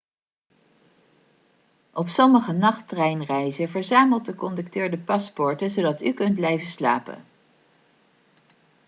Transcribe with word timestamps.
op 1.91 2.07
sommige 2.09 2.51
nachttreinreizen 2.53 3.69
verzamelt 3.69 4.25
de 4.25 4.35
conducteur 4.35 4.89
de 4.91 4.97
paspoorten 4.97 5.71
zodat 5.71 6.01
u 6.01 6.13
kunt 6.13 6.35
blijven 6.35 6.67
slapen 6.67 7.25